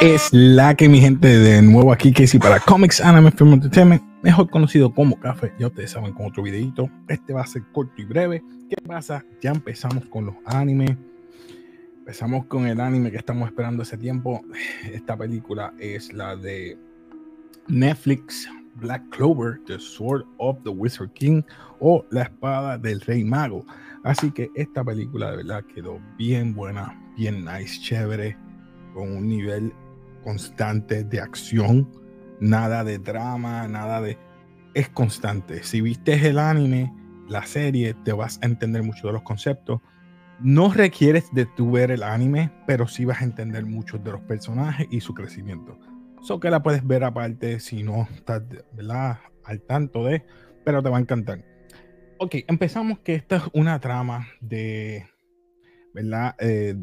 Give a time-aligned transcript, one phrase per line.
[0.00, 4.48] es la que mi gente de nuevo aquí Casey para Comics Anime Film Entertainment, mejor
[4.48, 5.52] conocido como Café.
[5.58, 6.88] Ya ustedes saben con otro videito.
[7.08, 8.42] Este va a ser corto y breve.
[8.70, 9.24] ¿Qué pasa?
[9.42, 10.96] Ya empezamos con los animes.
[11.98, 14.42] Empezamos con el anime que estamos esperando hace tiempo.
[14.90, 16.78] Esta película es la de
[17.68, 21.42] Netflix Black Clover, The Sword of the Wizard King
[21.80, 23.66] o La Espada del Rey Mago.
[24.04, 28.36] Así que esta película de verdad quedó bien buena, bien nice, chévere,
[28.96, 29.74] con un nivel
[30.24, 31.86] constante de acción,
[32.40, 34.18] nada de drama, nada de...
[34.72, 35.62] Es constante.
[35.64, 36.94] Si viste el anime,
[37.28, 39.82] la serie, te vas a entender mucho de los conceptos.
[40.40, 44.22] No requieres de tu ver el anime, pero sí vas a entender mucho de los
[44.22, 45.78] personajes y su crecimiento.
[46.22, 49.18] Eso que la puedes ver aparte si no estás ¿verdad?
[49.44, 50.24] al tanto de,
[50.64, 51.44] pero te va a encantar.
[52.18, 55.06] Ok, empezamos que esta es una trama de,
[55.92, 56.34] ¿verdad?
[56.38, 56.74] Eh,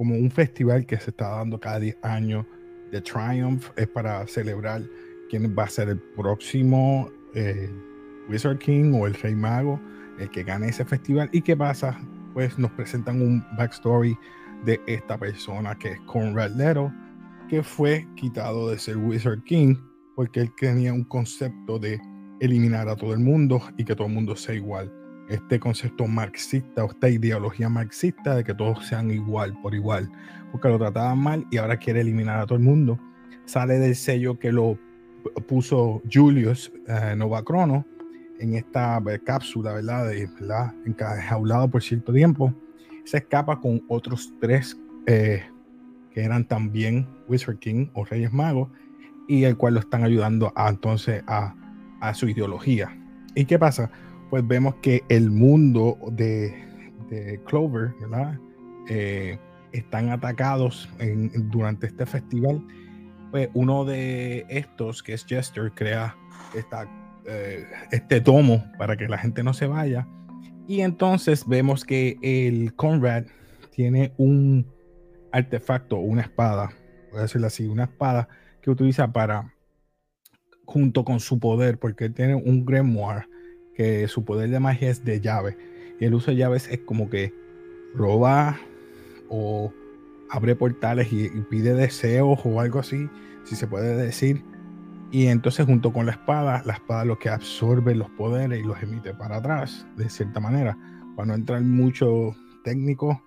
[0.00, 2.46] como un festival que se está dando cada 10 años
[2.90, 4.80] The Triumph es para celebrar
[5.28, 7.68] quién va a ser el próximo eh,
[8.26, 9.78] Wizard King o el Rey Mago,
[10.18, 11.28] el que gane ese festival.
[11.32, 12.00] ¿Y qué pasa?
[12.32, 14.16] Pues nos presentan un backstory
[14.64, 16.90] de esta persona que es Conrad Leto,
[17.50, 19.76] que fue quitado de ser Wizard King
[20.16, 22.00] porque él tenía un concepto de
[22.40, 24.90] eliminar a todo el mundo y que todo el mundo sea igual.
[25.30, 30.10] Este concepto marxista o esta ideología marxista de que todos sean igual por igual
[30.50, 32.98] porque lo trataban mal y ahora quiere eliminar a todo el mundo.
[33.44, 34.78] Sale del sello que lo
[35.46, 37.84] puso Julius eh, Novacrono
[38.38, 40.08] en esta eh, cápsula, ¿verdad?
[40.08, 40.74] De, ¿verdad?
[40.86, 42.54] Enjaulado por cierto tiempo.
[43.04, 45.42] Se escapa con otros tres eh,
[46.12, 48.70] que eran también Wizard King o Reyes Magos
[49.28, 51.54] y el cual lo están ayudando a, entonces a,
[52.00, 52.96] a su ideología.
[53.34, 53.90] ¿Y qué pasa?
[54.30, 56.54] Pues vemos que el mundo de,
[57.46, 58.38] Clover, ¿verdad?
[58.88, 59.38] Eh,
[59.72, 60.88] están atacados
[61.50, 62.64] durante este festival.
[63.32, 66.16] Pues uno de estos, que es Jester, crea
[67.26, 70.06] eh, este tomo para que la gente no se vaya.
[70.68, 73.24] Y entonces vemos que el Conrad
[73.70, 74.66] tiene un
[75.32, 76.70] artefacto, una espada,
[77.10, 78.28] voy a decirlo así, una espada
[78.62, 79.54] que utiliza para,
[80.64, 83.26] junto con su poder, porque tiene un grimoire,
[83.80, 85.56] que su poder de magia es de llave.
[85.98, 87.32] Y el uso de llaves es como que
[87.94, 88.60] roba
[89.30, 89.72] o
[90.28, 93.08] abre portales y, pide deseos o algo así,
[93.44, 94.44] si se puede decir.
[95.10, 98.82] Y entonces junto con la espada, la espada lo que absorbe los poderes y los
[98.82, 100.76] emite para atrás, de cierta manera,
[101.16, 103.22] para no entrar mucho técnico.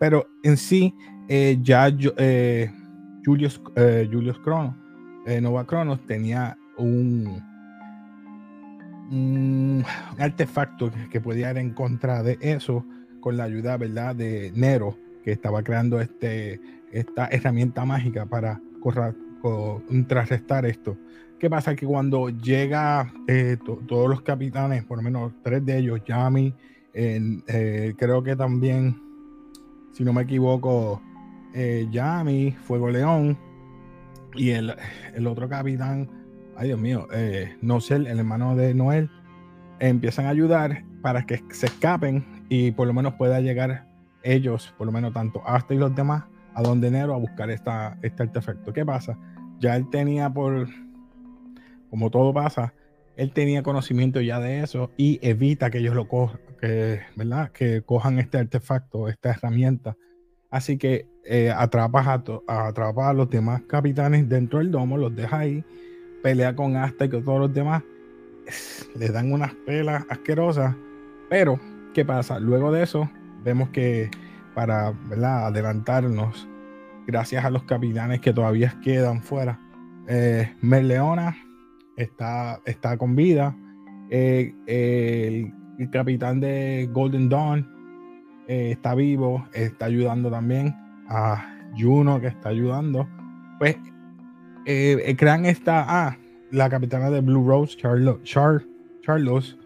[0.00, 0.94] Pero en sí,
[1.28, 2.72] eh, ya eh,
[3.26, 4.74] Julius, eh, Julius Crono,
[5.42, 7.42] Nova Cronos tenía un,
[9.10, 9.84] un
[10.18, 12.84] artefacto que podía ir en contra de eso
[13.20, 16.60] con la ayuda, ¿verdad?, de Nero, que estaba creando este,
[16.92, 18.60] esta herramienta mágica para
[19.40, 20.96] contrarrestar esto.
[21.38, 21.76] ¿Qué pasa?
[21.76, 26.52] Que cuando llega eh, todos los capitanes, por lo menos tres de ellos, Yami,
[26.92, 29.00] eh, creo que también,
[29.92, 31.00] si no me equivoco,
[31.54, 33.38] eh, Yami, Fuego León
[34.34, 34.74] y el,
[35.14, 36.08] el, otro capitán,
[36.58, 39.08] ay Dios mío, eh, el hermano de Noel,
[39.78, 43.86] empiezan a ayudar para que se escapen y por lo menos pueda llegar
[44.24, 46.24] ellos, por lo menos tanto hasta y los demás,
[46.54, 48.72] a donde enero a buscar esta, este artefacto.
[48.72, 49.16] ¿Qué pasa?
[49.60, 50.68] Ya él tenía por,
[51.90, 52.74] como todo pasa,
[53.16, 57.52] él tenía conocimiento ya de eso y evita que ellos lo cojan, que, ¿verdad?
[57.52, 59.96] Que cojan este artefacto, esta herramienta.
[60.50, 62.00] Así que eh, atrapa,
[62.48, 65.64] a, atrapa a los demás capitanes dentro del domo, los deja ahí,
[66.22, 67.82] pelea con Asta y con todos los demás.
[68.96, 70.74] Le dan unas pelas asquerosas.
[71.28, 71.60] Pero,
[71.94, 72.38] ¿qué pasa?
[72.38, 73.10] Luego de eso,
[73.44, 74.10] vemos que
[74.54, 74.94] para
[75.46, 76.48] adelantarnos,
[77.06, 79.60] gracias a los capitanes que todavía quedan fuera,
[80.08, 81.36] eh, Merleona
[81.96, 83.54] está, está con vida.
[84.10, 85.52] Eh, el,
[85.90, 87.68] capitán de Golden Dawn
[88.48, 90.74] eh, está vivo, está ayudando también
[91.08, 93.06] a Juno que está ayudando.
[93.58, 93.76] Pues
[94.64, 96.18] crean esta, ah,
[96.50, 98.62] la capitana de Blue Rose, Char,
[99.02, 99.58] Charlos,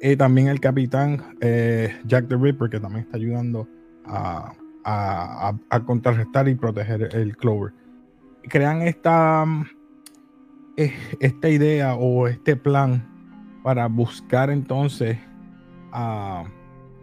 [0.00, 3.68] y también el capitán eh, Jack the Ripper, que también está ayudando
[4.04, 4.54] a,
[5.86, 7.72] contrarrestar y proteger el Clover.
[8.48, 9.44] Crean esta,
[10.76, 13.06] eh, esta idea o este plan
[13.62, 15.18] para buscar entonces
[15.92, 16.44] a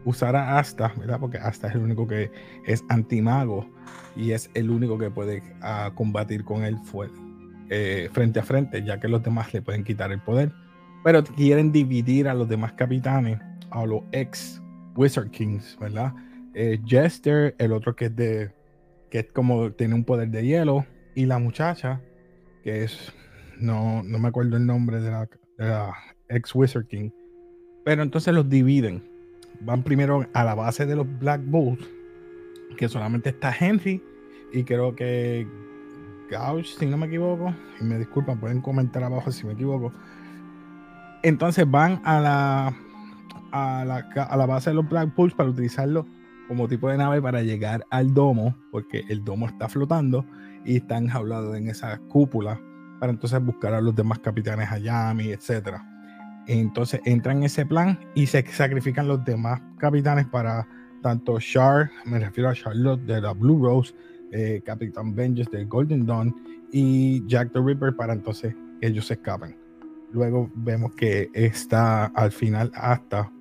[0.03, 1.19] usar a Asta, ¿verdad?
[1.19, 2.31] Porque Asta es el único que
[2.65, 3.69] es antimago
[4.15, 5.43] y es el único que puede
[5.93, 6.77] combatir con él
[7.69, 10.51] eh, frente a frente, ya que los demás le pueden quitar el poder
[11.07, 14.61] pero quieren dividir a los demás capitanes, a los ex
[14.93, 16.13] Wizard Kings, ¿verdad?
[16.53, 18.51] Eh, Jester, el otro que es de,
[19.09, 20.85] que es como tiene un poder de hielo,
[21.15, 22.01] y la muchacha,
[22.61, 23.13] que es,
[23.57, 25.93] no, no me acuerdo el nombre de la, de la
[26.27, 27.09] ex Wizard King,
[27.85, 29.01] pero entonces los dividen.
[29.61, 31.87] Van primero a la base de los Black Bulls,
[32.75, 34.03] que solamente está Henry
[34.51, 35.47] y creo que
[36.63, 39.93] Si no me equivoco, y me disculpan, pueden comentar abajo si me equivoco.
[41.23, 42.67] Entonces van a la,
[43.51, 46.05] a la, a la base de los Black Bulls para utilizarlo
[46.47, 50.25] como tipo de nave para llegar al domo, porque el domo está flotando
[50.65, 52.59] y está enjaulado en esa cúpula
[52.99, 55.77] para entonces buscar a los demás capitanes Ayami, etc.
[56.47, 60.67] Entonces entran en ese plan y se sacrifican los demás capitanes para
[61.01, 63.93] tanto Char, me refiero a Charlotte de la Blue Rose,
[64.31, 66.35] eh, Capitán Vengeance del Golden Dawn
[66.71, 69.57] y Jack the Ripper para entonces ellos se escapen.
[70.11, 73.31] Luego vemos que está al final hasta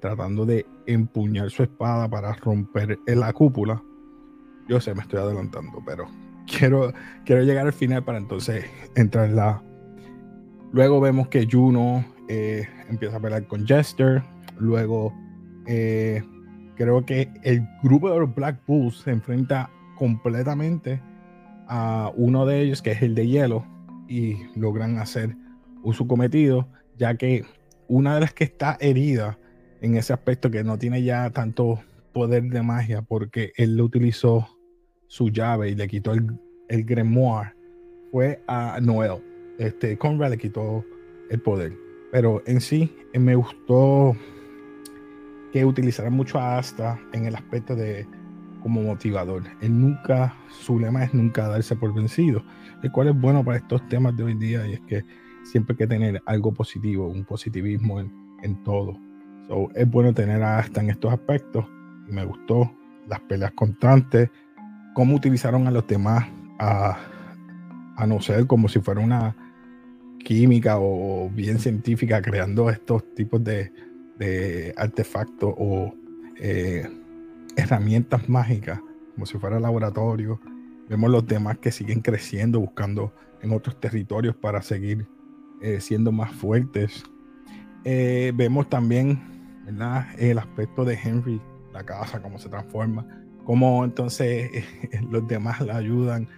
[0.00, 3.82] tratando de empuñar su espada para romper la cúpula.
[4.68, 6.06] Yo sé, me estoy adelantando, pero
[6.46, 6.92] quiero,
[7.24, 8.64] quiero llegar al final para entonces
[8.96, 9.62] entrar en la.
[10.72, 14.22] Luego vemos que Juno eh, empieza a pelear con Jester.
[14.58, 15.12] Luego
[15.66, 16.22] eh,
[16.76, 21.02] creo que el grupo de los Black Bulls se enfrenta completamente
[21.68, 23.66] a uno de ellos, que es el de hielo,
[24.08, 25.36] y logran hacer
[25.82, 26.66] uso cometido,
[26.96, 27.44] ya que
[27.86, 29.38] una de las que está herida
[29.82, 31.80] en ese aspecto, que no tiene ya tanto
[32.14, 34.48] poder de magia, porque él le utilizó
[35.06, 36.30] su llave y le quitó el,
[36.70, 37.54] el grimoire,
[38.10, 39.22] fue a Noel.
[39.58, 40.82] Este, Conrad le quitó
[41.28, 41.76] el poder.
[42.10, 44.16] Pero en sí, eh, me gustó
[45.52, 48.06] que utilizaran mucho a Asta en el aspecto de
[48.60, 49.44] como motivador.
[49.60, 52.42] Él nunca, su lema es nunca darse por vencido,
[52.82, 55.04] el cual es bueno para estos temas de hoy día y es que
[55.42, 58.12] siempre hay que tener algo positivo, un positivismo en,
[58.42, 58.96] en todo.
[59.74, 61.66] es bueno tener a Asta en estos aspectos
[62.08, 62.70] y me gustó
[63.08, 64.30] las peleas constantes,
[64.94, 66.26] cómo utilizaron a los demás
[66.58, 66.96] a,
[67.96, 69.36] a no ser como si fuera una
[70.24, 73.72] química o bien científica creando estos tipos de,
[74.18, 75.94] de artefactos o
[76.36, 76.86] eh,
[77.56, 78.80] herramientas mágicas,
[79.14, 80.40] como si fuera laboratorio.
[80.88, 83.12] Vemos los demás que siguen creciendo, buscando
[83.42, 85.06] en otros territorios para seguir
[85.60, 87.04] eh, siendo más fuertes.
[87.84, 89.20] Eh, vemos también
[90.18, 91.40] el aspecto de Henry,
[91.72, 93.06] la casa, cómo se transforma,
[93.44, 94.50] cómo entonces
[95.10, 96.28] los demás la ayudan.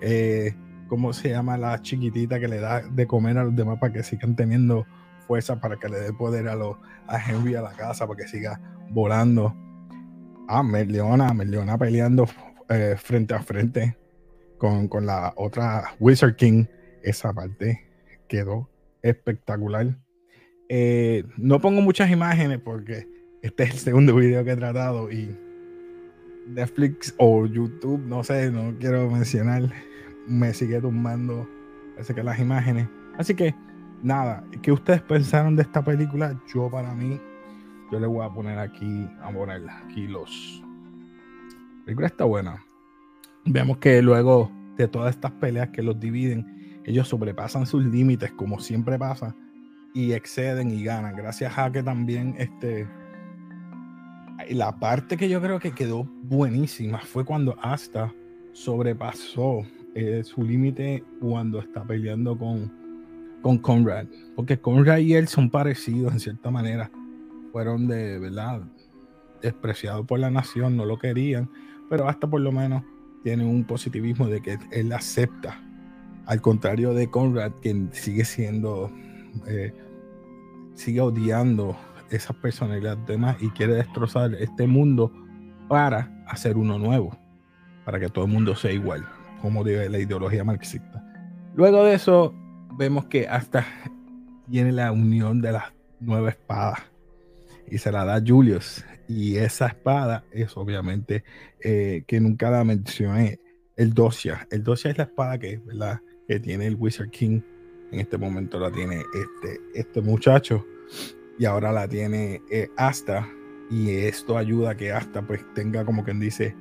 [0.00, 0.54] Eh,
[0.88, 4.02] ¿Cómo se llama la chiquitita que le da de comer a los demás para que
[4.02, 4.84] sigan teniendo
[5.26, 6.76] fuerza, para que le dé poder a, los,
[7.06, 8.60] a Henry a la casa, para que siga
[8.90, 9.56] volando?
[10.54, 12.28] Ah, Merleona, Merleona peleando
[12.68, 13.96] eh, frente a frente
[14.58, 16.66] con, la otra Wizard King.
[17.02, 17.80] Esa parte
[18.28, 18.68] quedó
[19.00, 19.96] espectacular.
[20.68, 23.08] Eh, no pongo muchas imágenes porque
[23.40, 25.34] este es el segundo video que he tratado y
[26.46, 29.72] Netflix o YouTube, no sé, no quiero mencionar,
[30.26, 31.48] me sigue tumbando,
[31.94, 32.88] parece que las imágenes.
[33.16, 33.54] Así que,
[34.02, 36.38] nada, ¿qué ustedes pensaron de esta película?
[36.52, 37.18] Yo, para mí,
[37.92, 40.62] yo le voy a poner aquí, a poner aquí los.
[41.80, 42.64] La película está buena.
[43.44, 48.60] Vemos que luego de todas estas peleas que los dividen, ellos sobrepasan sus límites, como
[48.60, 49.36] siempre pasa,
[49.92, 51.14] y exceden y ganan.
[51.14, 52.88] Gracias a que también este.
[54.48, 58.12] La parte que yo creo que quedó buenísima fue cuando Asta
[58.52, 62.72] sobrepasó eh, su límite cuando está peleando con,
[63.42, 64.06] con Conrad.
[64.34, 66.90] Porque Conrad y él son parecidos en cierta manera
[67.52, 68.62] fueron de verdad
[69.42, 71.50] despreciados por la nación, no lo querían,
[71.90, 72.82] pero hasta por lo menos
[73.22, 75.60] tiene un positivismo de que él acepta,
[76.26, 78.90] al contrario de Conrad, quien sigue siendo,
[79.46, 79.74] eh,
[80.74, 81.76] sigue odiando
[82.10, 85.12] esas personalidades demás y quiere destrozar este mundo
[85.68, 87.16] para hacer uno nuevo,
[87.84, 89.06] para que todo el mundo sea igual,
[89.40, 91.04] como dice la ideología marxista.
[91.54, 92.34] Luego de eso,
[92.78, 93.66] vemos que hasta
[94.50, 95.64] tiene la unión de las
[96.00, 96.91] nueve espadas
[97.72, 98.84] y se la da Julius.
[99.08, 101.24] Y esa espada es obviamente
[101.60, 103.40] eh, que nunca la mencioné,
[103.76, 104.46] el Dosia.
[104.50, 106.00] El Dosia es la espada que, ¿verdad?
[106.28, 107.40] que tiene el Wizard King.
[107.90, 110.66] En este momento la tiene este, este muchacho
[111.38, 113.26] y ahora la tiene eh, Asta.
[113.70, 116.54] Y esto ayuda a que Asta pues tenga como quien dice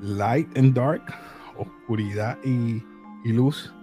[0.00, 1.02] light and dark,
[1.58, 2.82] oscuridad y,
[3.26, 3.74] y luz.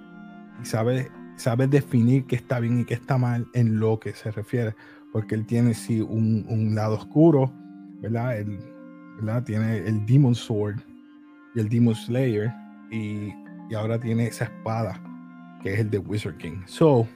[0.60, 4.32] Y sabe, sabe definir qué está bien y qué está mal en lo que se
[4.32, 4.74] refiere
[5.16, 7.50] porque él tiene sí un, un lado oscuro,
[8.02, 8.38] ¿verdad?
[8.38, 8.60] Él,
[9.16, 9.46] ¿verdad?
[9.46, 10.82] Tiene el Demon Sword
[11.56, 12.52] y el Demon Slayer
[12.92, 13.34] y,
[13.70, 15.02] y, ahora tiene esa espada
[15.64, 16.58] que es el de Wizard King.
[16.66, 17.08] So,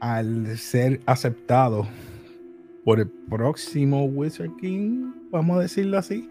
[0.00, 1.88] al ser aceptado
[2.84, 6.28] por el próximo Wizard King, vamos a decirlo así,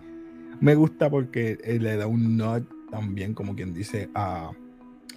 [0.59, 4.51] me gusta porque él le da un nod también, como quien dice, a,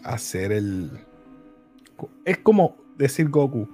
[0.05, 0.91] hacer el...
[2.25, 3.69] Es como decir Goku,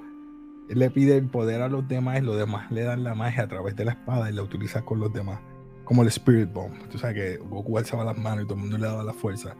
[0.69, 3.49] le pide el poder a los demás y los demás le dan la magia a
[3.49, 5.41] través de la espada y la utiliza con los demás.
[5.85, 6.89] Como el Spirit Bomb.
[6.91, 9.55] Tú sabes que Goku alzaba las manos y todo el mundo le daba la fuerza.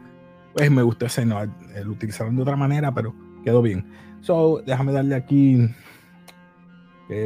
[0.53, 3.85] Pues me gusta ese, no, lo utilizaron de otra manera, pero quedó bien.
[4.21, 5.69] So, déjame darle aquí.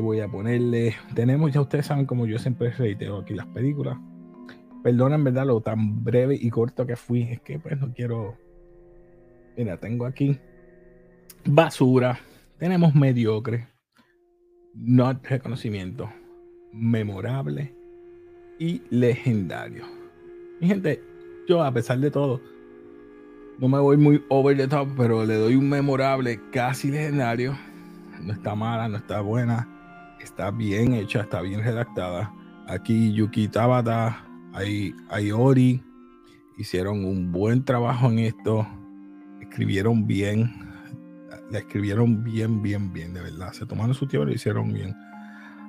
[0.01, 0.95] Voy a ponerle.
[1.15, 3.97] Tenemos, ya ustedes saben, como yo siempre reitero aquí las películas.
[4.83, 7.23] Perdona en verdad lo tan breve y corto que fui.
[7.23, 8.37] Es que pues no quiero.
[9.57, 10.39] Mira, tengo aquí
[11.45, 12.19] basura.
[12.59, 13.70] Tenemos mediocre.
[14.73, 16.09] No reconocimiento.
[16.71, 17.75] Memorable
[18.59, 19.85] y legendario.
[20.59, 21.03] Mi gente,
[21.47, 22.39] yo a pesar de todo,
[23.59, 27.57] no me voy muy over the top, pero le doy un memorable casi legendario.
[28.21, 29.67] No está mala, no está buena.
[30.21, 32.33] Está bien hecha, está bien redactada.
[32.67, 34.93] Aquí Yuki Tabata, hay,
[35.31, 35.83] Ori,
[36.57, 38.67] hicieron un buen trabajo en esto.
[39.41, 40.70] Escribieron bien.
[41.49, 43.53] La escribieron bien, bien, bien, de verdad.
[43.53, 44.95] Se tomaron su tiempo y lo hicieron bien.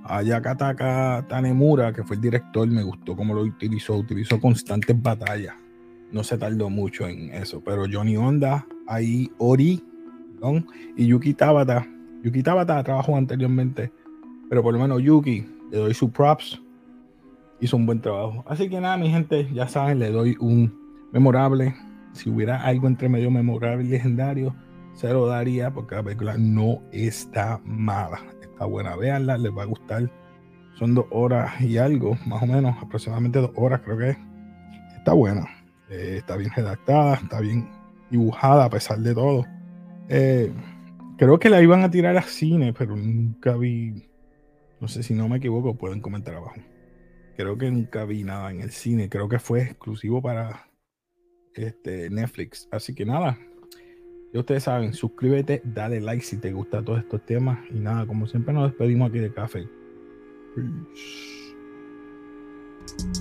[0.04, 3.97] Ayakataka Tanemura, que fue el director, me gustó cómo lo utilizó.
[3.97, 5.54] Utilizó constantes batallas
[6.12, 7.62] no se tardó mucho en eso.
[7.64, 9.83] Pero Johnny Honda, ahí Ori
[10.97, 11.87] y Yuki Tabata.
[12.23, 13.92] Yuki Tabata trabajó anteriormente,
[14.49, 16.61] pero por lo menos Yuki, le doy su props,
[17.61, 18.45] hizo un buen trabajo.
[18.47, 20.73] Así que nada, mi gente, ya saben, le doy un
[21.12, 21.75] memorable.
[22.12, 24.54] Si hubiera algo entre medio memorable y legendario,
[24.95, 28.21] se lo daría porque la película no está mala.
[28.43, 30.11] Está buena, véanla, les va a gustar.
[30.79, 34.17] Son dos horas y algo, más o menos, aproximadamente dos horas creo que
[35.03, 35.49] Está buena.
[35.91, 37.69] Eh, está bien redactada, está bien
[38.09, 39.45] dibujada a pesar de todo.
[40.09, 40.53] Eh,
[41.19, 44.09] creo que la iban a tirar a cine, pero nunca vi.
[44.79, 46.55] No sé si no me equivoco, pueden comentar abajo.
[47.37, 49.09] Creo que nunca vi nada en el cine.
[49.09, 50.69] Creo que fue exclusivo para
[51.55, 52.69] este, Netflix.
[52.71, 53.37] Así que nada.
[54.33, 57.59] Ya ustedes saben, suscríbete, dale like si te gustan todos estos temas.
[57.71, 59.69] Y nada, como siempre nos despedimos aquí de café.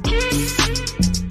[0.03, 1.22] Peace.